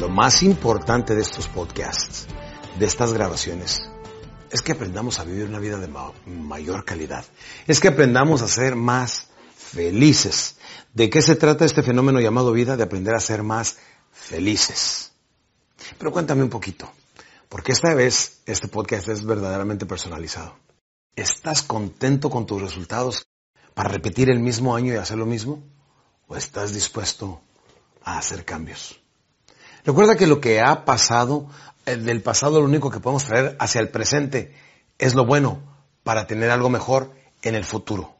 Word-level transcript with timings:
Lo 0.00 0.08
más 0.08 0.42
importante 0.42 1.14
de 1.14 1.20
estos 1.20 1.46
podcasts, 1.46 2.26
de 2.78 2.86
estas 2.86 3.12
grabaciones, 3.12 3.82
es 4.50 4.62
que 4.62 4.72
aprendamos 4.72 5.18
a 5.18 5.24
vivir 5.24 5.44
una 5.44 5.58
vida 5.58 5.76
de 5.76 5.88
ma 5.88 6.10
mayor 6.24 6.86
calidad. 6.86 7.22
Es 7.66 7.80
que 7.80 7.88
aprendamos 7.88 8.40
a 8.40 8.48
ser 8.48 8.76
más 8.76 9.26
felices. 9.54 10.56
¿De 10.94 11.10
qué 11.10 11.20
se 11.20 11.36
trata 11.36 11.66
este 11.66 11.82
fenómeno 11.82 12.18
llamado 12.18 12.50
vida? 12.52 12.78
De 12.78 12.82
aprender 12.82 13.14
a 13.14 13.20
ser 13.20 13.42
más 13.42 13.76
felices. 14.10 15.12
Pero 15.98 16.12
cuéntame 16.12 16.44
un 16.44 16.48
poquito, 16.48 16.90
porque 17.50 17.72
esta 17.72 17.92
vez 17.92 18.40
este 18.46 18.68
podcast 18.68 19.06
es 19.08 19.22
verdaderamente 19.22 19.84
personalizado. 19.84 20.56
¿Estás 21.14 21.60
contento 21.60 22.30
con 22.30 22.46
tus 22.46 22.62
resultados 22.62 23.26
para 23.74 23.90
repetir 23.90 24.30
el 24.30 24.40
mismo 24.40 24.74
año 24.74 24.94
y 24.94 24.96
hacer 24.96 25.18
lo 25.18 25.26
mismo? 25.26 25.62
¿O 26.26 26.36
estás 26.36 26.72
dispuesto 26.72 27.42
a 28.02 28.16
hacer 28.16 28.46
cambios? 28.46 28.99
Recuerda 29.84 30.16
que 30.16 30.26
lo 30.26 30.40
que 30.40 30.60
ha 30.60 30.84
pasado, 30.84 31.46
eh, 31.86 31.96
del 31.96 32.22
pasado 32.22 32.60
lo 32.60 32.66
único 32.66 32.90
que 32.90 33.00
podemos 33.00 33.24
traer 33.24 33.56
hacia 33.58 33.80
el 33.80 33.88
presente 33.88 34.54
es 34.98 35.14
lo 35.14 35.24
bueno 35.24 35.60
para 36.02 36.26
tener 36.26 36.50
algo 36.50 36.68
mejor 36.68 37.12
en 37.42 37.54
el 37.54 37.64
futuro. 37.64 38.16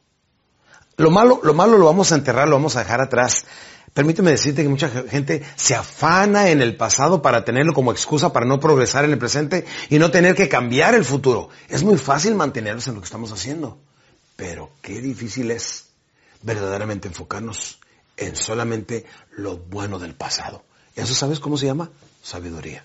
Lo 0.97 1.11
malo, 1.11 1.39
lo 1.43 1.53
malo 1.53 1.77
lo 1.77 1.85
vamos 1.85 2.11
a 2.11 2.15
enterrar, 2.15 2.47
lo 2.47 2.55
vamos 2.55 2.75
a 2.75 2.79
dejar 2.79 3.01
atrás. 3.01 3.45
Permíteme 3.93 4.31
decirte 4.31 4.63
que 4.63 4.69
mucha 4.69 4.89
gente 4.89 5.43
se 5.55 5.75
afana 5.75 6.49
en 6.49 6.61
el 6.61 6.77
pasado 6.77 7.21
para 7.21 7.43
tenerlo 7.43 7.73
como 7.73 7.91
excusa 7.91 8.31
para 8.31 8.45
no 8.45 8.59
progresar 8.59 9.03
en 9.03 9.11
el 9.11 9.17
presente 9.17 9.65
y 9.89 9.99
no 9.99 10.11
tener 10.11 10.35
que 10.35 10.47
cambiar 10.47 10.95
el 10.95 11.03
futuro. 11.03 11.49
Es 11.67 11.83
muy 11.83 11.97
fácil 11.97 12.35
mantenernos 12.35 12.87
en 12.87 12.95
lo 12.95 13.01
que 13.01 13.05
estamos 13.05 13.31
haciendo, 13.31 13.79
pero 14.35 14.71
qué 14.81 15.01
difícil 15.01 15.51
es 15.51 15.87
verdaderamente 16.41 17.07
enfocarnos 17.07 17.79
en 18.15 18.35
solamente 18.35 19.05
lo 19.31 19.57
bueno 19.57 19.99
del 19.99 20.15
pasado. 20.15 20.63
¿Eso 20.95 21.13
sabes 21.13 21.39
cómo 21.39 21.57
se 21.57 21.65
llama? 21.65 21.89
Sabiduría. 22.21 22.83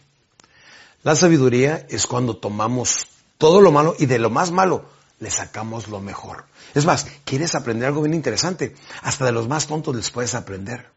La 1.03 1.17
sabiduría 1.17 1.87
es 1.89 2.07
cuando 2.07 2.37
tomamos 2.37 3.07
todo 3.39 3.61
lo 3.61 3.73
malo 3.73 3.95
y 3.99 4.07
de 4.07 4.19
lo 4.19 4.31
más 4.31 4.51
malo 4.51 4.85
le 5.19 5.31
sacamos 5.31 5.89
lo 5.89 6.01
mejor. 6.01 6.45
Es 6.75 6.85
más, 6.85 7.07
¿quieres 7.25 7.55
aprender 7.55 7.89
algo 7.89 8.03
bien 8.03 8.15
interesante? 8.15 8.75
Hasta 9.03 9.25
de 9.25 9.33
los 9.33 9.49
más 9.49 9.67
tontos 9.67 9.95
les 9.95 10.11
puedes 10.11 10.35
aprender. 10.35 10.91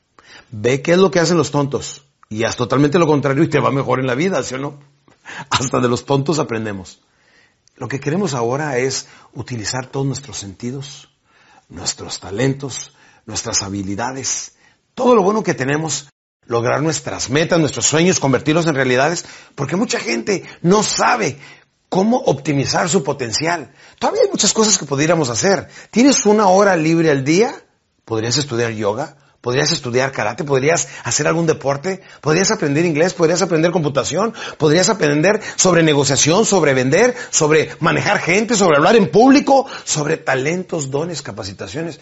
Ve 0.51 0.81
qué 0.81 0.93
es 0.93 0.97
lo 0.97 1.11
que 1.11 1.19
hacen 1.19 1.37
los 1.37 1.51
tontos 1.51 2.03
y 2.29 2.43
haz 2.43 2.55
totalmente 2.55 2.99
lo 2.99 3.07
contrario 3.07 3.43
y 3.43 3.49
te 3.49 3.59
va 3.59 3.71
mejor 3.71 3.99
en 3.99 4.07
la 4.07 4.15
vida, 4.15 4.41
¿sí 4.43 4.55
o 4.55 4.59
no? 4.59 4.79
Hasta 5.49 5.79
de 5.79 5.87
los 5.87 6.05
tontos 6.05 6.39
aprendemos. 6.39 6.99
Lo 7.77 7.87
que 7.87 7.99
queremos 7.99 8.33
ahora 8.33 8.77
es 8.77 9.07
utilizar 9.33 9.87
todos 9.87 10.05
nuestros 10.05 10.37
sentidos, 10.37 11.09
nuestros 11.69 12.19
talentos, 12.19 12.93
nuestras 13.25 13.61
habilidades, 13.63 14.53
todo 14.95 15.15
lo 15.15 15.23
bueno 15.23 15.43
que 15.43 15.53
tenemos 15.53 16.09
lograr 16.49 16.81
nuestras 16.81 17.29
metas, 17.29 17.59
nuestros 17.59 17.85
sueños, 17.85 18.19
convertirlos 18.19 18.65
en 18.65 18.73
realidades, 18.75 19.23
porque 19.55 19.75
mucha 19.75 19.99
gente 19.99 20.43
no 20.63 20.81
sabe 20.83 21.37
cómo 21.89 22.17
optimizar 22.17 22.89
su 22.89 23.03
potencial. 23.03 23.71
Todavía 23.99 24.23
hay 24.23 24.29
muchas 24.29 24.51
cosas 24.51 24.77
que 24.77 24.85
pudiéramos 24.85 25.29
hacer. 25.29 25.69
¿Tienes 25.91 26.25
una 26.25 26.47
hora 26.47 26.75
libre 26.75 27.11
al 27.11 27.23
día? 27.23 27.53
¿Podrías 28.03 28.35
estudiar 28.37 28.71
yoga? 28.71 29.15
¿Podrías 29.41 29.71
estudiar 29.71 30.11
karate? 30.11 30.43
¿Podrías 30.43 30.87
hacer 31.03 31.27
algún 31.27 31.45
deporte? 31.45 32.01
¿Podrías 32.19 32.49
aprender 32.49 32.83
inglés? 32.83 33.13
¿Podrías 33.13 33.43
aprender 33.43 33.71
computación? 33.71 34.33
¿Podrías 34.57 34.89
aprender 34.89 35.39
sobre 35.55 35.83
negociación, 35.83 36.47
sobre 36.47 36.73
vender, 36.73 37.15
sobre 37.29 37.69
manejar 37.79 38.19
gente, 38.19 38.55
sobre 38.55 38.77
hablar 38.77 38.95
en 38.95 39.11
público, 39.11 39.67
sobre 39.83 40.17
talentos, 40.17 40.89
dones, 40.89 41.21
capacitaciones? 41.21 41.99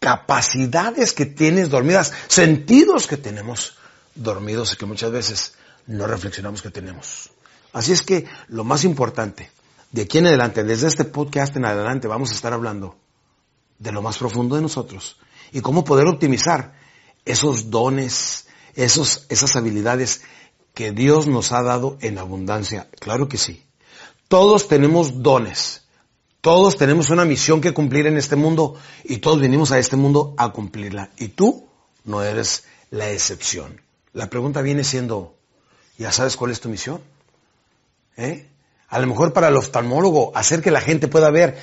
Capacidades 0.00 1.12
que 1.12 1.26
tienes 1.26 1.70
dormidas, 1.70 2.12
sentidos 2.26 3.06
que 3.06 3.16
tenemos 3.16 3.76
dormidos 4.14 4.72
y 4.72 4.76
que 4.76 4.86
muchas 4.86 5.12
veces 5.12 5.54
no 5.86 6.06
reflexionamos 6.06 6.62
que 6.62 6.70
tenemos. 6.70 7.30
Así 7.72 7.92
es 7.92 8.02
que 8.02 8.26
lo 8.48 8.64
más 8.64 8.84
importante, 8.84 9.52
de 9.92 10.02
aquí 10.02 10.18
en 10.18 10.26
adelante, 10.26 10.64
desde 10.64 10.88
este 10.88 11.04
podcast 11.04 11.56
en 11.56 11.66
adelante, 11.66 12.08
vamos 12.08 12.32
a 12.32 12.34
estar 12.34 12.52
hablando 12.52 12.96
de 13.78 13.92
lo 13.92 14.02
más 14.02 14.18
profundo 14.18 14.56
de 14.56 14.62
nosotros 14.62 15.18
y 15.52 15.60
cómo 15.60 15.84
poder 15.84 16.06
optimizar 16.06 16.74
esos 17.24 17.70
dones, 17.70 18.46
esos, 18.74 19.26
esas 19.28 19.54
habilidades 19.54 20.22
que 20.74 20.92
Dios 20.92 21.26
nos 21.26 21.52
ha 21.52 21.62
dado 21.62 21.98
en 22.00 22.18
abundancia. 22.18 22.88
Claro 22.98 23.28
que 23.28 23.36
sí. 23.36 23.64
Todos 24.28 24.68
tenemos 24.68 25.22
dones. 25.22 25.82
Todos 26.40 26.78
tenemos 26.78 27.10
una 27.10 27.24
misión 27.24 27.60
que 27.60 27.74
cumplir 27.74 28.06
en 28.06 28.16
este 28.16 28.34
mundo 28.34 28.76
y 29.04 29.18
todos 29.18 29.40
venimos 29.40 29.72
a 29.72 29.78
este 29.78 29.96
mundo 29.96 30.34
a 30.38 30.50
cumplirla. 30.50 31.10
Y 31.18 31.28
tú 31.28 31.66
no 32.04 32.22
eres 32.22 32.64
la 32.90 33.10
excepción. 33.10 33.80
La 34.14 34.30
pregunta 34.30 34.62
viene 34.62 34.82
siendo, 34.82 35.34
¿ya 35.98 36.12
sabes 36.12 36.36
cuál 36.36 36.50
es 36.50 36.60
tu 36.60 36.68
misión? 36.68 37.00
¿Eh? 38.16 38.46
A 38.88 38.98
lo 38.98 39.06
mejor 39.06 39.32
para 39.32 39.48
el 39.48 39.56
oftalmólogo, 39.56 40.32
hacer 40.34 40.62
que 40.62 40.70
la 40.70 40.80
gente 40.80 41.08
pueda 41.08 41.30
ver 41.30 41.58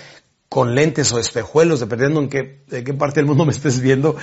con 0.48 0.76
lentes 0.76 1.12
o 1.12 1.20
espejuelos, 1.20 1.80
dependiendo 1.80 2.22
en 2.22 2.30
qué, 2.30 2.62
de 2.68 2.84
qué 2.84 2.94
parte 2.94 3.20
del 3.20 3.26
mundo 3.26 3.46
me 3.46 3.52
estés 3.52 3.82
viendo, 3.82 4.16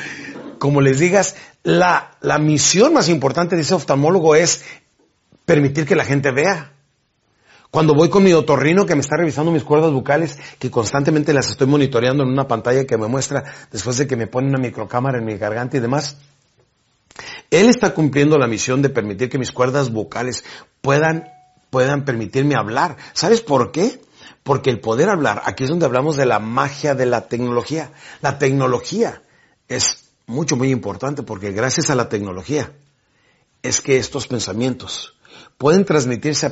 como 0.59 0.81
les 0.81 0.99
digas, 0.99 1.37
la, 1.63 2.17
la 2.21 2.39
misión 2.39 2.95
más 2.95 3.09
importante 3.09 3.57
de 3.57 3.63
ese 3.63 3.75
oftalmólogo 3.75 4.35
es 4.35 4.63
permitir 5.45 5.85
que 5.85 5.97
la 5.97 6.05
gente 6.05 6.31
vea. 6.31 6.73
Cuando 7.75 7.93
voy 7.93 8.09
con 8.09 8.23
mi 8.23 8.33
otorrino 8.33 8.87
que 8.87 8.95
me 8.95 9.01
está 9.01 9.17
revisando 9.17 9.51
mis 9.51 9.65
cuerdas 9.65 9.91
bucales, 9.91 10.39
que 10.61 10.71
constantemente 10.71 11.35
las 11.35 11.51
estoy 11.51 11.67
monitoreando 11.67 12.23
en 12.23 12.29
una 12.29 12.47
pantalla 12.47 12.85
que 12.85 12.97
me 12.97 13.09
muestra 13.09 13.43
después 13.73 13.99
de 13.99 14.07
que 14.07 14.15
me 14.15 14.29
pone 14.29 14.47
una 14.47 14.61
microcámara 14.61 15.19
en 15.19 15.25
mi 15.25 15.37
garganta 15.37 15.77
y 15.77 15.81
demás, 15.81 16.17
él 17.51 17.69
está 17.69 17.93
cumpliendo 17.93 18.39
la 18.39 18.47
misión 18.47 18.81
de 18.81 18.91
permitir 18.91 19.29
que 19.29 19.41
mis 19.41 19.51
cuerdas 19.51 19.91
vocales 19.91 20.45
puedan, 20.83 21.25
puedan 21.71 22.05
permitirme 22.05 22.55
hablar. 22.55 22.97
¿Sabes 23.13 23.41
por 23.41 23.73
qué? 23.73 24.01
Porque 24.45 24.71
el 24.71 24.79
poder 24.79 25.09
hablar, 25.09 25.43
aquí 25.45 25.65
es 25.65 25.71
donde 25.71 25.87
hablamos 25.87 26.17
de 26.17 26.27
la 26.27 26.39
magia 26.39 26.95
de 26.95 27.07
la 27.07 27.23
tecnología. 27.23 27.91
La 28.23 28.39
tecnología 28.39 29.21
es 29.67 30.13
mucho, 30.27 30.55
muy 30.55 30.71
importante 30.71 31.25
porque 31.25 31.51
gracias 31.51 31.91
a 31.91 31.97
la 31.97 32.09
tecnología 32.09 32.71
es 33.65 33.81
que 33.81 33.97
estos 33.97 34.29
pensamientos, 34.29 35.17
pueden 35.59 35.85
transmitirse 35.85 36.47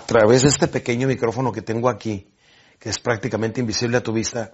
través 0.00 0.42
de 0.42 0.48
este 0.48 0.68
pequeño 0.68 1.08
micrófono 1.08 1.52
que 1.52 1.62
tengo 1.62 1.88
aquí, 1.88 2.26
que 2.78 2.90
es 2.90 2.98
prácticamente 2.98 3.60
invisible 3.60 3.96
a 3.96 4.02
tu 4.02 4.12
vista, 4.12 4.52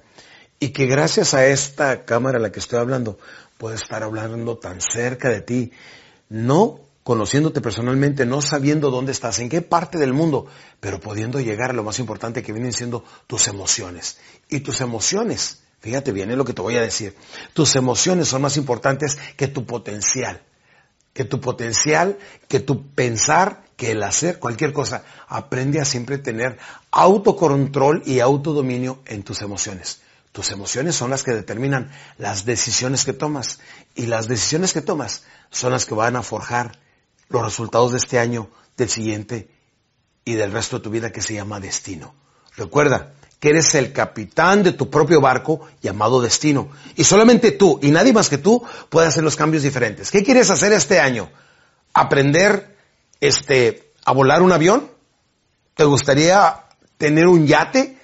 y 0.59 0.71
que 0.71 0.87
gracias 0.87 1.35
a 1.35 1.47
esta 1.47 2.05
cámara 2.05 2.39
a 2.39 2.41
la 2.41 2.53
que 2.53 2.61
estoy 2.61 2.79
hablando, 2.79 3.19
puedo 3.59 3.75
estar 3.75 4.03
hablando 4.03 4.59
tan 4.59 4.81
cerca 4.81 5.29
de 5.29 5.41
ti, 5.41 5.73
no 6.29 6.81
conociéndote 7.03 7.61
personalmente, 7.61 8.27
no 8.27 8.41
sabiendo 8.41 8.91
dónde 8.91 9.13
estás, 9.13 9.41
en 9.41 9.49
qué 9.49 9.61
parte 9.61 9.99
del 9.99 10.13
mundo, 10.13 10.47
pero 10.79 11.01
pudiendo 11.01 11.41
llegar 11.41 11.71
a 11.71 11.75
lo 11.75 11.83
más 11.83 11.99
importante 11.99 12.43
que 12.43 12.53
vienen 12.53 12.73
siendo 12.73 13.05
tus 13.27 13.49
emociones. 13.49 14.19
Y 14.49 14.61
tus 14.61 14.81
emociones, 14.81 15.63
fíjate 15.81 16.13
bien, 16.13 16.31
es 16.31 16.37
lo 16.37 16.45
que 16.45 16.53
te 16.53 16.63
voy 16.63 16.77
a 16.77 16.83
decir, 16.83 17.17
tus 17.55 17.75
emociones 17.75 18.29
son 18.29 18.43
más 18.43 18.57
importantes 18.57 19.19
que 19.37 19.49
tu 19.49 19.67
potencial 19.67 20.43
que 21.13 21.25
tu 21.25 21.41
potencial, 21.41 22.19
que 22.49 22.61
tu 22.61 22.91
pensar, 22.95 23.65
que 23.77 23.93
el 23.93 24.03
hacer 24.03 24.39
cualquier 24.39 24.73
cosa. 24.73 25.05
Aprende 25.29 25.81
a 25.81 25.85
siempre 25.85 26.19
tener 26.19 26.59
autocontrol 26.91 28.03
y 28.07 28.21
autodominio 28.21 29.03
en 29.07 29.23
tus 29.23 29.43
emociones. 29.43 30.01
Tus 30.33 30.51
emociones 30.51 30.97
son 30.97 31.11
las 31.11 31.23
que 31.23 31.33
determinan 31.33 31.91
las 32.17 32.47
decisiones 32.47 33.05
que 33.05 33.13
tomas 33.13 33.61
y 33.95 34.07
las 34.07 34.29
decisiones 34.29 34.73
que 34.73 34.81
tomas 34.81 35.25
son 35.51 35.73
las 35.73 35.85
que 35.85 35.95
van 35.95 36.17
a 36.17 36.23
forjar 36.23 36.79
los 37.29 37.45
resultados 37.45 37.93
de 37.93 37.99
este 37.99 38.19
año, 38.19 38.49
del 38.77 38.89
siguiente 38.89 39.51
y 40.25 40.35
del 40.35 40.53
resto 40.53 40.79
de 40.79 40.85
tu 40.85 40.91
vida 40.91 41.13
que 41.13 41.21
se 41.21 41.35
llama 41.35 41.61
destino. 41.61 42.15
Recuerda, 42.57 43.13
que 43.43 43.51
eres 43.51 43.75
el 43.75 43.93
capitán 43.93 44.63
de 44.63 44.73
tu 44.73 44.89
propio 44.89 45.21
barco 45.21 45.63
llamado 45.81 46.23
destino. 46.23 46.69
Y 46.95 47.03
solamente 47.03 47.51
tú 47.51 47.81
y 47.83 47.91
nadie 47.91 48.13
más 48.13 48.29
que 48.29 48.39
tú 48.39 48.63
puede 48.89 49.09
hacer 49.09 49.25
los 49.25 49.35
cambios 49.35 49.65
diferentes. 49.65 50.13
¿Qué 50.13 50.23
quieres 50.23 50.49
hacer 50.49 50.73
este 50.73 51.01
año? 51.01 51.29
¿Aprender 51.93 52.77
este, 53.21 53.91
a 54.05 54.13
volar 54.13 54.43
un 54.43 54.53
avión? 54.53 54.89
¿Te 55.75 55.83
gustaría 55.83 56.67
tener 56.99 57.27
un 57.27 57.49
yate? 57.49 57.99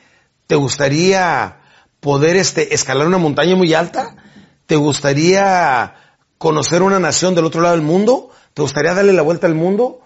¿Te 0.49 0.57
gustaría 0.57 1.59
poder 2.01 2.35
este, 2.35 2.75
escalar 2.75 3.07
una 3.07 3.19
montaña 3.19 3.55
muy 3.55 3.75
alta? 3.75 4.17
¿Te 4.67 4.75
gustaría 4.75 5.95
conocer 6.37 6.83
una 6.83 6.99
nación 6.99 7.37
del 7.37 7.45
otro 7.45 7.61
lado 7.61 7.77
del 7.77 7.85
mundo? 7.85 8.31
¿Te 8.55 8.63
gustaría 8.63 8.93
darle 8.93 9.13
la 9.13 9.23
vuelta 9.23 9.47
al 9.47 9.55
mundo? 9.55 10.01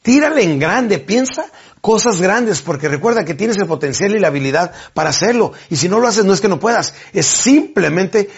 Tírale 0.00 0.42
en 0.42 0.58
grande, 0.58 1.00
piensa 1.00 1.44
cosas 1.84 2.18
grandes, 2.18 2.62
porque 2.62 2.88
recuerda 2.88 3.26
que 3.26 3.34
tienes 3.34 3.58
el 3.58 3.66
potencial 3.66 4.16
y 4.16 4.18
la 4.18 4.28
habilidad 4.28 4.72
para 4.94 5.10
hacerlo. 5.10 5.52
Y 5.68 5.76
si 5.76 5.86
no 5.86 6.00
lo 6.00 6.08
haces, 6.08 6.24
no 6.24 6.32
es 6.32 6.40
que 6.40 6.48
no 6.48 6.58
puedas, 6.58 6.94
es 7.12 7.26
simplemente 7.26 8.30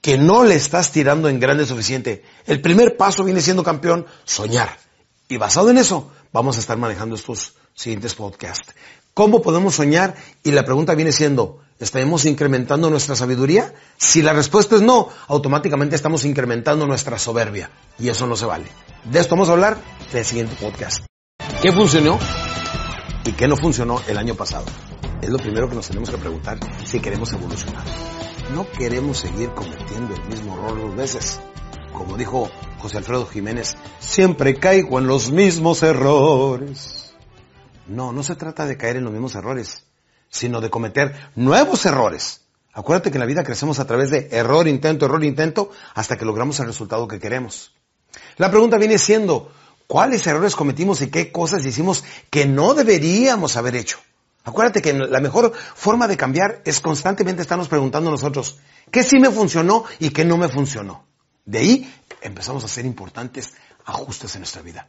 que 0.00 0.16
no 0.16 0.44
le 0.44 0.54
estás 0.54 0.92
tirando 0.92 1.28
en 1.28 1.40
grande 1.40 1.66
suficiente. 1.66 2.22
El 2.46 2.60
primer 2.60 2.96
paso 2.96 3.24
viene 3.24 3.40
siendo 3.40 3.64
campeón, 3.64 4.06
soñar. 4.22 4.78
Y 5.28 5.36
basado 5.36 5.70
en 5.70 5.78
eso, 5.78 6.12
vamos 6.32 6.58
a 6.58 6.60
estar 6.60 6.78
manejando 6.78 7.16
estos 7.16 7.54
siguientes 7.74 8.14
podcasts. 8.14 8.72
¿Cómo 9.14 9.42
podemos 9.42 9.74
soñar? 9.74 10.14
Y 10.44 10.52
la 10.52 10.64
pregunta 10.64 10.94
viene 10.94 11.10
siendo, 11.10 11.58
¿estaremos 11.80 12.24
incrementando 12.24 12.88
nuestra 12.88 13.16
sabiduría? 13.16 13.74
Si 13.96 14.22
la 14.22 14.32
respuesta 14.32 14.76
es 14.76 14.82
no, 14.82 15.08
automáticamente 15.26 15.96
estamos 15.96 16.24
incrementando 16.24 16.86
nuestra 16.86 17.18
soberbia. 17.18 17.68
Y 17.98 18.10
eso 18.10 18.28
no 18.28 18.36
se 18.36 18.46
vale. 18.46 18.66
De 19.02 19.18
esto 19.18 19.34
vamos 19.34 19.48
a 19.48 19.54
hablar 19.54 19.76
del 20.12 20.24
siguiente 20.24 20.54
podcast. 20.54 21.04
¿Qué 21.60 21.72
funcionó 21.72 22.20
y 23.26 23.32
qué 23.32 23.48
no 23.48 23.56
funcionó 23.56 24.00
el 24.06 24.18
año 24.18 24.34
pasado? 24.34 24.64
Es 25.20 25.30
lo 25.30 25.38
primero 25.38 25.68
que 25.68 25.74
nos 25.74 25.88
tenemos 25.88 26.10
que 26.10 26.16
preguntar 26.16 26.58
si 26.84 27.00
queremos 27.00 27.32
evolucionar. 27.32 27.84
No 28.54 28.70
queremos 28.70 29.18
seguir 29.18 29.50
cometiendo 29.50 30.14
el 30.14 30.24
mismo 30.28 30.54
error 30.54 30.80
dos 30.80 30.96
veces. 30.96 31.40
Como 31.92 32.16
dijo 32.16 32.48
José 32.78 32.98
Alfredo 32.98 33.26
Jiménez, 33.26 33.76
siempre 33.98 34.54
caigo 34.54 35.00
en 35.00 35.08
los 35.08 35.32
mismos 35.32 35.82
errores. 35.82 37.14
No, 37.88 38.12
no 38.12 38.22
se 38.22 38.36
trata 38.36 38.66
de 38.66 38.76
caer 38.76 38.96
en 38.96 39.04
los 39.04 39.12
mismos 39.12 39.34
errores, 39.34 39.84
sino 40.28 40.60
de 40.60 40.70
cometer 40.70 41.14
nuevos 41.34 41.84
errores. 41.86 42.42
Acuérdate 42.72 43.10
que 43.10 43.16
en 43.16 43.20
la 43.20 43.26
vida 43.26 43.42
crecemos 43.42 43.80
a 43.80 43.86
través 43.86 44.10
de 44.10 44.28
error, 44.30 44.68
intento, 44.68 45.06
error, 45.06 45.24
intento, 45.24 45.70
hasta 45.94 46.16
que 46.16 46.24
logramos 46.24 46.60
el 46.60 46.66
resultado 46.66 47.08
que 47.08 47.18
queremos. 47.18 47.74
La 48.36 48.50
pregunta 48.50 48.76
viene 48.78 48.98
siendo, 48.98 49.50
¿cuáles 49.86 50.26
errores 50.26 50.56
cometimos 50.56 51.00
y 51.02 51.08
qué 51.08 51.32
cosas 51.32 51.64
hicimos 51.64 52.04
que 52.30 52.46
no 52.46 52.74
deberíamos 52.74 53.56
haber 53.56 53.76
hecho? 53.76 53.98
Acuérdate 54.44 54.80
que 54.80 54.92
la 54.92 55.20
mejor 55.20 55.52
forma 55.74 56.06
de 56.06 56.16
cambiar 56.16 56.62
es 56.64 56.80
constantemente 56.80 57.42
estarnos 57.42 57.68
preguntando 57.68 58.10
nosotros, 58.10 58.58
¿qué 58.92 59.02
sí 59.02 59.18
me 59.18 59.30
funcionó 59.30 59.84
y 59.98 60.10
qué 60.10 60.24
no 60.24 60.36
me 60.36 60.48
funcionó? 60.48 61.04
De 61.44 61.58
ahí 61.58 61.94
empezamos 62.20 62.62
a 62.62 62.66
hacer 62.66 62.86
importantes 62.86 63.54
ajustes 63.84 64.34
en 64.34 64.42
nuestra 64.42 64.62
vida. 64.62 64.88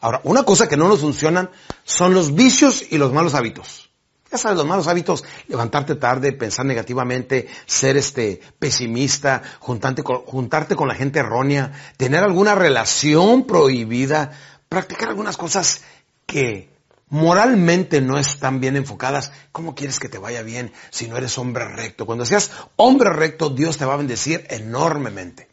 Ahora, 0.00 0.20
una 0.24 0.42
cosa 0.42 0.68
que 0.68 0.76
no 0.76 0.88
nos 0.88 1.00
funcionan 1.00 1.50
son 1.84 2.14
los 2.14 2.34
vicios 2.34 2.84
y 2.90 2.98
los 2.98 3.12
malos 3.12 3.34
hábitos. 3.34 3.89
Ya 4.30 4.38
sabes, 4.38 4.56
los 4.56 4.66
malos 4.66 4.86
hábitos, 4.86 5.24
levantarte 5.48 5.96
tarde, 5.96 6.32
pensar 6.32 6.64
negativamente, 6.64 7.48
ser 7.66 7.96
este 7.96 8.40
pesimista, 8.58 9.42
juntarte 9.58 10.04
con, 10.04 10.18
juntarte 10.18 10.76
con 10.76 10.86
la 10.86 10.94
gente 10.94 11.18
errónea, 11.18 11.72
tener 11.96 12.22
alguna 12.22 12.54
relación 12.54 13.44
prohibida, 13.44 14.30
practicar 14.68 15.08
algunas 15.08 15.36
cosas 15.36 15.82
que 16.26 16.70
moralmente 17.08 18.00
no 18.00 18.18
están 18.18 18.60
bien 18.60 18.76
enfocadas. 18.76 19.32
¿Cómo 19.50 19.74
quieres 19.74 19.98
que 19.98 20.08
te 20.08 20.18
vaya 20.18 20.42
bien 20.42 20.72
si 20.90 21.08
no 21.08 21.16
eres 21.16 21.36
hombre 21.36 21.66
recto? 21.66 22.06
Cuando 22.06 22.24
seas 22.24 22.52
hombre 22.76 23.10
recto, 23.10 23.50
Dios 23.50 23.78
te 23.78 23.84
va 23.84 23.94
a 23.94 23.98
bendecir 23.98 24.46
enormemente. 24.48 25.48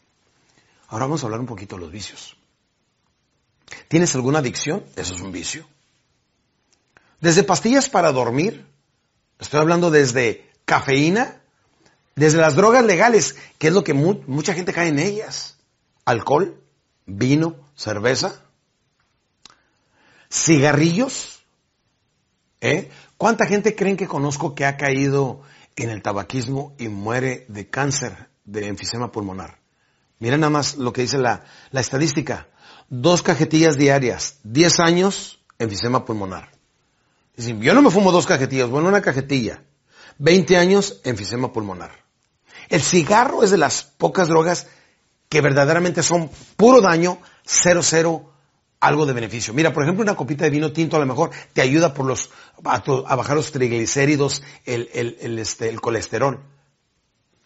Ahora 0.86 1.06
vamos 1.06 1.22
a 1.22 1.26
hablar 1.26 1.40
un 1.40 1.46
poquito 1.46 1.74
de 1.74 1.82
los 1.82 1.90
vicios. 1.90 2.36
¿Tienes 3.88 4.14
alguna 4.14 4.38
adicción? 4.38 4.84
Eso 4.94 5.14
es 5.14 5.20
un 5.20 5.32
vicio. 5.32 5.66
Desde 7.20 7.42
pastillas 7.42 7.88
para 7.88 8.12
dormir, 8.12 8.64
estoy 9.38 9.60
hablando 9.60 9.90
desde 9.90 10.50
cafeína, 10.64 11.40
desde 12.16 12.38
las 12.38 12.56
drogas 12.56 12.84
legales, 12.84 13.36
que 13.58 13.68
es 13.68 13.72
lo 13.72 13.84
que 13.84 13.94
mucha 13.94 14.54
gente 14.54 14.72
cae 14.72 14.88
en 14.88 14.98
ellas. 14.98 15.58
Alcohol, 16.04 16.60
vino, 17.06 17.56
cerveza, 17.74 18.42
cigarrillos. 20.30 21.44
¿Eh? 22.60 22.90
¿Cuánta 23.16 23.46
gente 23.46 23.76
creen 23.76 23.96
que 23.96 24.08
conozco 24.08 24.54
que 24.54 24.64
ha 24.64 24.76
caído 24.76 25.42
en 25.76 25.90
el 25.90 26.02
tabaquismo 26.02 26.74
y 26.78 26.88
muere 26.88 27.46
de 27.48 27.70
cáncer 27.70 28.30
de 28.44 28.66
enfisema 28.66 29.12
pulmonar? 29.12 29.60
Miren 30.18 30.40
nada 30.40 30.50
más 30.50 30.76
lo 30.76 30.92
que 30.92 31.02
dice 31.02 31.18
la, 31.18 31.44
la 31.70 31.80
estadística. 31.80 32.48
Dos 32.88 33.22
cajetillas 33.22 33.76
diarias, 33.76 34.40
10 34.42 34.80
años, 34.80 35.40
enfisema 35.58 36.04
pulmonar. 36.04 36.57
Yo 37.38 37.72
no 37.72 37.82
me 37.82 37.90
fumo 37.90 38.10
dos 38.10 38.26
cajetillas, 38.26 38.68
bueno, 38.68 38.88
una 38.88 39.00
cajetilla. 39.00 39.62
20 40.18 40.56
años, 40.56 41.00
enfisema 41.04 41.52
pulmonar. 41.52 41.92
El 42.68 42.82
cigarro 42.82 43.44
es 43.44 43.52
de 43.52 43.58
las 43.58 43.84
pocas 43.84 44.26
drogas 44.26 44.66
que 45.28 45.40
verdaderamente 45.40 46.02
son 46.02 46.30
puro 46.56 46.80
daño, 46.80 47.18
cero, 47.44 47.80
cero, 47.84 48.32
algo 48.80 49.06
de 49.06 49.12
beneficio. 49.12 49.54
Mira, 49.54 49.72
por 49.72 49.84
ejemplo, 49.84 50.02
una 50.02 50.16
copita 50.16 50.44
de 50.44 50.50
vino 50.50 50.72
tinto 50.72 50.96
a 50.96 51.00
lo 51.00 51.06
mejor 51.06 51.30
te 51.52 51.62
ayuda 51.62 51.94
por 51.94 52.06
los, 52.06 52.30
a, 52.64 53.16
bajar 53.16 53.36
los 53.36 53.52
triglicéridos, 53.52 54.42
el, 54.64 54.90
el, 54.92 55.38
este, 55.38 55.68
el 55.68 55.80
colesterol. 55.80 56.40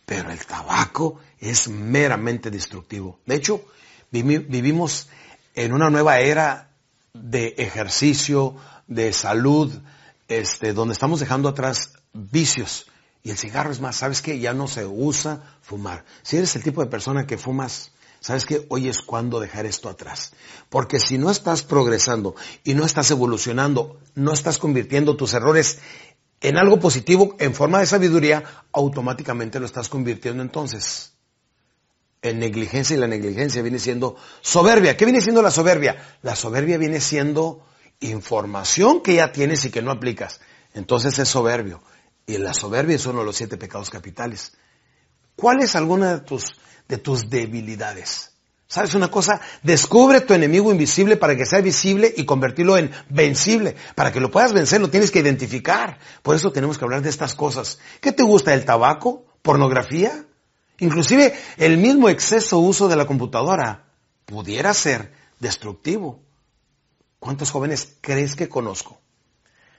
Pero 0.06 0.30
el 0.30 0.44
tabaco 0.46 1.20
es 1.38 1.68
meramente 1.68 2.50
destructivo. 2.50 3.20
De 3.26 3.34
hecho, 3.34 3.64
vivimos 4.10 5.08
en 5.54 5.72
una 5.74 5.90
nueva 5.90 6.18
era 6.20 6.71
de 7.14 7.54
ejercicio, 7.58 8.56
de 8.86 9.12
salud, 9.12 9.72
este, 10.28 10.72
donde 10.72 10.94
estamos 10.94 11.20
dejando 11.20 11.48
atrás 11.48 11.94
vicios. 12.12 12.86
Y 13.22 13.30
el 13.30 13.38
cigarro 13.38 13.70
es 13.70 13.80
más, 13.80 13.96
¿sabes 13.96 14.22
qué? 14.22 14.38
Ya 14.38 14.52
no 14.52 14.66
se 14.66 14.86
usa 14.86 15.56
fumar. 15.60 16.04
Si 16.22 16.36
eres 16.36 16.56
el 16.56 16.62
tipo 16.62 16.82
de 16.82 16.90
persona 16.90 17.26
que 17.26 17.38
fumas, 17.38 17.92
¿sabes 18.20 18.46
qué? 18.46 18.66
Hoy 18.68 18.88
es 18.88 19.00
cuando 19.02 19.40
dejar 19.40 19.66
esto 19.66 19.88
atrás. 19.88 20.32
Porque 20.68 20.98
si 20.98 21.18
no 21.18 21.30
estás 21.30 21.62
progresando 21.62 22.34
y 22.64 22.74
no 22.74 22.84
estás 22.84 23.10
evolucionando, 23.10 24.00
no 24.14 24.32
estás 24.32 24.58
convirtiendo 24.58 25.16
tus 25.16 25.34
errores 25.34 25.78
en 26.40 26.56
algo 26.56 26.80
positivo 26.80 27.36
en 27.38 27.54
forma 27.54 27.78
de 27.78 27.86
sabiduría, 27.86 28.42
automáticamente 28.72 29.60
lo 29.60 29.66
estás 29.66 29.88
convirtiendo 29.88 30.42
entonces 30.42 31.11
en 32.22 32.38
negligencia 32.38 32.96
y 32.96 33.00
la 33.00 33.08
negligencia 33.08 33.62
viene 33.62 33.80
siendo 33.80 34.16
soberbia. 34.40 34.96
¿Qué 34.96 35.04
viene 35.04 35.20
siendo 35.20 35.42
la 35.42 35.50
soberbia? 35.50 36.16
La 36.22 36.36
soberbia 36.36 36.78
viene 36.78 37.00
siendo 37.00 37.66
información 38.00 39.02
que 39.02 39.16
ya 39.16 39.32
tienes 39.32 39.64
y 39.64 39.70
que 39.70 39.82
no 39.82 39.90
aplicas. 39.90 40.40
Entonces 40.72 41.18
es 41.18 41.28
soberbio. 41.28 41.82
Y 42.24 42.38
la 42.38 42.54
soberbia 42.54 42.96
es 42.96 43.04
uno 43.06 43.20
de 43.20 43.26
los 43.26 43.36
siete 43.36 43.56
pecados 43.56 43.90
capitales. 43.90 44.52
¿Cuál 45.34 45.62
es 45.62 45.74
alguna 45.74 46.14
de 46.14 46.20
tus, 46.20 46.44
de 46.88 46.98
tus 46.98 47.28
debilidades? 47.28 48.30
¿Sabes 48.68 48.94
una 48.94 49.10
cosa? 49.10 49.40
Descubre 49.62 50.20
tu 50.20 50.32
enemigo 50.32 50.70
invisible 50.70 51.16
para 51.16 51.36
que 51.36 51.44
sea 51.44 51.60
visible 51.60 52.14
y 52.16 52.24
convertirlo 52.24 52.78
en 52.78 52.90
vencible. 53.10 53.74
Para 53.96 54.12
que 54.12 54.20
lo 54.20 54.30
puedas 54.30 54.52
vencer 54.52 54.80
lo 54.80 54.88
tienes 54.88 55.10
que 55.10 55.18
identificar. 55.18 55.98
Por 56.22 56.36
eso 56.36 56.52
tenemos 56.52 56.78
que 56.78 56.84
hablar 56.84 57.02
de 57.02 57.10
estas 57.10 57.34
cosas. 57.34 57.80
¿Qué 58.00 58.12
te 58.12 58.22
gusta? 58.22 58.54
¿El 58.54 58.64
tabaco? 58.64 59.26
¿Pornografía? 59.42 60.24
Inclusive 60.78 61.34
el 61.58 61.78
mismo 61.78 62.08
exceso 62.08 62.58
uso 62.58 62.88
de 62.88 62.96
la 62.96 63.06
computadora 63.06 63.84
pudiera 64.24 64.74
ser 64.74 65.12
destructivo. 65.38 66.20
¿Cuántos 67.18 67.50
jóvenes 67.50 67.96
crees 68.00 68.34
que 68.34 68.48
conozco? 68.48 69.00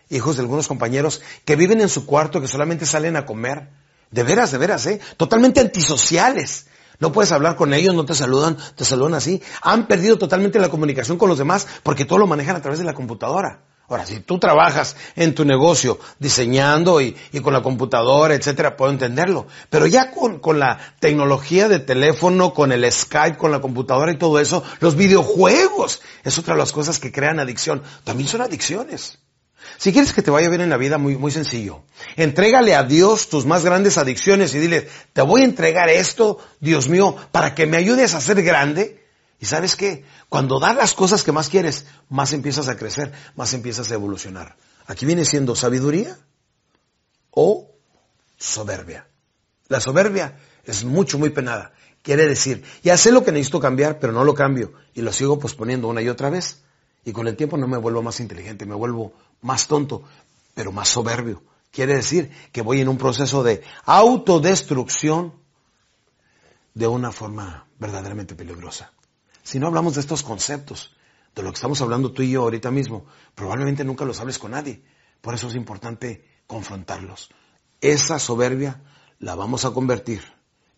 Hijos 0.10 0.36
de 0.36 0.44
algunos 0.44 0.68
compañeros 0.68 1.22
que 1.46 1.56
viven 1.56 1.82
en 1.82 1.90
su 1.90 2.06
cuarto, 2.06 2.40
que 2.40 2.48
solamente 2.48 2.86
salen 2.86 3.16
a 3.16 3.26
comer. 3.26 3.70
De 4.12 4.24
veras, 4.24 4.52
de 4.52 4.58
veras, 4.60 4.86
¿eh? 4.86 5.02
Totalmente 5.18 5.60
antisociales. 5.60 6.68
No 7.00 7.12
puedes 7.12 7.32
hablar 7.32 7.56
con 7.56 7.74
ellos, 7.74 7.96
no 7.96 8.06
te 8.06 8.14
saludan, 8.14 8.58
te 8.76 8.86
saludan 8.86 9.16
así. 9.16 9.42
Han 9.62 9.88
perdido 9.88 10.18
totalmente 10.18 10.60
la 10.60 10.70
comunicación 10.70 11.18
con 11.18 11.30
los 11.30 11.38
demás 11.38 11.68
porque 11.82 12.06
todo 12.06 12.20
lo 12.20 12.28
manejan 12.28 12.56
a 12.56 12.62
través 12.62 12.80
de 12.80 12.86
la 12.86 12.94
computadora. 12.94 13.64
Ahora, 13.94 14.08
si 14.08 14.22
tú 14.22 14.40
trabajas 14.40 14.96
en 15.16 15.36
tu 15.36 15.46
negocio 15.46 16.00
diseñando 16.18 17.00
y, 17.00 17.16
con 17.44 17.54
la 17.54 17.62
computadora, 17.62 18.34
etcétera, 18.34 18.76
puedo 18.76 18.92
entenderlo. 18.92 19.46
Pero 19.70 19.86
ya 19.86 20.10
con, 20.10 20.58
la 20.58 20.80
tecnología 21.00 21.68
de 21.68 21.78
teléfono, 21.78 22.56
con 22.56 22.72
el 22.72 22.92
Skype, 22.92 23.38
con 23.38 23.52
la 23.52 23.62
computadora 23.62 24.12
y 24.12 24.18
todo 24.18 24.40
eso, 24.40 24.64
los 24.80 24.96
videojuegos 24.96 26.02
es 26.24 26.40
otra 26.40 26.56
de 26.56 26.60
las 26.62 26.72
cosas 26.72 26.98
que 26.98 27.12
crean 27.12 27.40
adicción. 27.40 27.84
También 28.04 28.28
son 28.28 28.42
adicciones. 28.42 29.20
Si 29.78 29.94
quieres 29.94 30.12
que 30.12 30.24
te 30.24 30.32
vaya 30.32 30.50
bien 30.50 30.62
en 30.62 30.72
la 30.72 30.78
vida, 30.78 30.98
muy, 30.98 31.16
muy 31.16 31.30
sencillo. 31.30 31.84
Entrégale 32.16 32.74
a 32.74 32.82
Dios 32.82 33.30
tus 33.30 33.46
más 33.46 33.64
grandes 33.64 34.00
adicciones 34.00 34.56
y 34.56 34.60
dile, 34.60 34.90
te 35.14 35.22
voy 35.22 35.42
a 35.42 35.46
entregar 35.46 35.90
esto, 35.90 36.40
Dios 36.60 36.90
mío, 36.90 37.16
para 37.32 37.54
que 37.54 37.68
me 37.68 37.78
ayudes 37.78 38.16
a 38.16 38.22
ser 38.22 38.42
grande 38.42 39.03
y 39.44 39.46
sabes 39.46 39.76
qué? 39.76 40.06
Cuando 40.30 40.58
das 40.58 40.74
las 40.74 40.94
cosas 40.94 41.22
que 41.22 41.34
más 41.34 41.50
quieres, 41.50 41.86
más 42.08 42.32
empiezas 42.32 42.70
a 42.70 42.78
crecer, 42.78 43.12
más 43.36 43.54
empiezas 43.54 43.92
a 43.92 43.96
evolucionar. 43.96 44.56
Aquí 44.88 45.06
viene 45.06 45.26
siendo 45.26 45.54
sabiduría 45.54 46.18
o 47.30 47.70
soberbia. 48.38 49.06
La 49.68 49.82
soberbia 49.82 50.40
es 50.64 50.86
mucho, 50.86 51.20
muy 51.20 51.32
penada. 51.32 51.74
Quiere 52.04 52.26
decir, 52.26 52.64
ya 52.84 52.96
sé 52.96 53.12
lo 53.12 53.26
que 53.26 53.34
necesito 53.34 53.60
cambiar, 53.60 54.00
pero 54.00 54.14
no 54.14 54.24
lo 54.24 54.34
cambio 54.34 54.72
y 54.94 55.02
lo 55.02 55.12
sigo 55.12 55.38
posponiendo 55.40 55.90
una 55.90 56.02
y 56.02 56.08
otra 56.08 56.30
vez. 56.30 56.64
Y 57.04 57.12
con 57.12 57.28
el 57.28 57.36
tiempo 57.36 57.58
no 57.58 57.68
me 57.68 57.78
vuelvo 57.78 58.02
más 58.02 58.22
inteligente, 58.22 58.66
me 58.66 58.76
vuelvo 58.76 59.12
más 59.42 59.68
tonto, 59.68 60.04
pero 60.54 60.72
más 60.72 60.88
soberbio. 60.88 61.44
Quiere 61.70 61.96
decir 61.96 62.32
que 62.54 62.62
voy 62.62 62.80
en 62.80 62.88
un 62.88 62.98
proceso 62.98 63.44
de 63.44 63.62
autodestrucción 63.84 65.34
de 66.74 66.88
una 66.88 67.12
forma 67.12 67.68
verdaderamente 67.78 68.36
peligrosa. 68.36 68.94
Si 69.44 69.60
no 69.60 69.68
hablamos 69.68 69.96
de 69.96 70.02
estos 70.02 70.24
conceptos, 70.24 70.96
de 71.36 71.44
lo 71.44 71.50
que 71.50 71.56
estamos 71.56 71.82
hablando 71.82 72.12
tú 72.12 72.22
y 72.22 72.32
yo 72.32 72.44
ahorita 72.44 72.72
mismo, 72.72 73.06
probablemente 73.36 73.84
nunca 73.84 74.06
los 74.06 74.20
hables 74.20 74.40
con 74.40 74.52
nadie. 74.52 74.84
Por 75.22 75.34
eso 75.34 75.48
es 75.48 75.56
importante 75.56 76.26
confrontarlos. 76.48 77.30
Esa 77.82 78.20
soberbia 78.20 78.82
la 79.20 79.36
vamos 79.36 79.66
a 79.66 79.72
convertir 79.72 80.22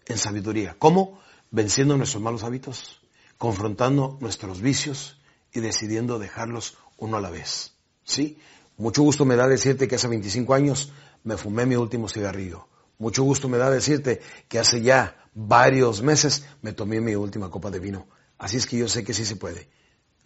en 0.07 0.17
sabiduría. 0.17 0.75
¿Cómo? 0.79 1.19
Venciendo 1.51 1.97
nuestros 1.97 2.23
malos 2.23 2.43
hábitos, 2.43 3.01
confrontando 3.37 4.17
nuestros 4.21 4.61
vicios 4.61 5.19
y 5.53 5.59
decidiendo 5.59 6.19
dejarlos 6.19 6.77
uno 6.97 7.17
a 7.17 7.21
la 7.21 7.29
vez. 7.29 7.73
¿Sí? 8.03 8.39
Mucho 8.77 9.03
gusto 9.03 9.25
me 9.25 9.35
da 9.35 9.47
decirte 9.47 9.87
que 9.87 9.95
hace 9.95 10.07
25 10.07 10.53
años 10.53 10.91
me 11.23 11.37
fumé 11.37 11.65
mi 11.65 11.75
último 11.75 12.09
cigarrillo. 12.09 12.67
Mucho 12.97 13.23
gusto 13.23 13.49
me 13.49 13.57
da 13.57 13.69
decirte 13.69 14.21
que 14.47 14.59
hace 14.59 14.81
ya 14.81 15.17
varios 15.33 16.01
meses 16.01 16.45
me 16.61 16.73
tomé 16.73 17.01
mi 17.01 17.15
última 17.15 17.49
copa 17.49 17.71
de 17.71 17.79
vino. 17.79 18.07
Así 18.37 18.57
es 18.57 18.65
que 18.65 18.77
yo 18.77 18.87
sé 18.87 19.03
que 19.03 19.13
sí 19.13 19.25
se 19.25 19.35
puede. 19.35 19.69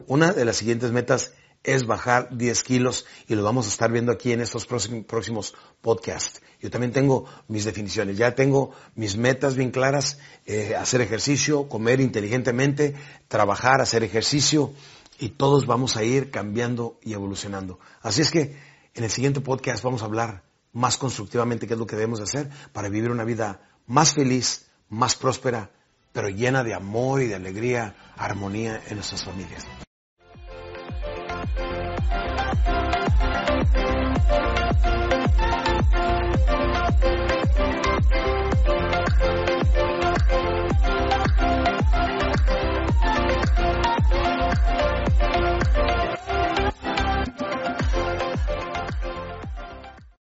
Una 0.07 0.33
de 0.33 0.45
las 0.45 0.57
siguientes 0.57 0.91
metas 0.91 1.33
es 1.63 1.85
bajar 1.85 2.37
10 2.37 2.63
kilos 2.63 3.05
y 3.27 3.35
lo 3.35 3.43
vamos 3.43 3.65
a 3.65 3.69
estar 3.69 3.91
viendo 3.91 4.11
aquí 4.11 4.31
en 4.31 4.41
estos 4.41 4.65
próximos 4.65 5.53
podcasts. 5.81 6.41
Yo 6.61 6.69
también 6.69 6.91
tengo 6.91 7.25
mis 7.47 7.65
definiciones, 7.65 8.17
ya 8.17 8.35
tengo 8.35 8.71
mis 8.95 9.17
metas 9.17 9.55
bien 9.55 9.71
claras, 9.71 10.19
eh, 10.45 10.75
hacer 10.75 11.01
ejercicio, 11.01 11.67
comer 11.67 12.01
inteligentemente, 12.01 12.95
trabajar, 13.27 13.81
hacer 13.81 14.03
ejercicio 14.03 14.73
y 15.19 15.29
todos 15.29 15.65
vamos 15.65 15.97
a 15.97 16.03
ir 16.03 16.31
cambiando 16.31 16.97
y 17.01 17.13
evolucionando. 17.13 17.79
Así 18.01 18.21
es 18.21 18.31
que 18.31 18.57
en 18.93 19.03
el 19.03 19.09
siguiente 19.09 19.41
podcast 19.41 19.83
vamos 19.83 20.01
a 20.01 20.05
hablar 20.05 20.43
más 20.71 20.97
constructivamente 20.97 21.67
qué 21.67 21.73
es 21.73 21.79
lo 21.79 21.87
que 21.87 21.95
debemos 21.95 22.19
hacer 22.21 22.49
para 22.73 22.89
vivir 22.89 23.11
una 23.11 23.23
vida 23.23 23.61
más 23.85 24.13
feliz, 24.13 24.67
más 24.87 25.15
próspera, 25.15 25.71
pero 26.11 26.29
llena 26.29 26.63
de 26.63 26.73
amor 26.73 27.21
y 27.21 27.27
de 27.27 27.35
alegría, 27.35 27.95
armonía 28.17 28.81
en 28.87 28.95
nuestras 28.95 29.23
familias. 29.23 29.65